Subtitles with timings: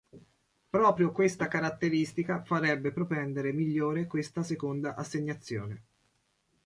[0.69, 5.83] Proprio questa caratteristica farebbe propendere migliore questa seconda assegnazione.